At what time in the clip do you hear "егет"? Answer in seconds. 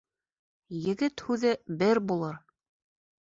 0.85-1.23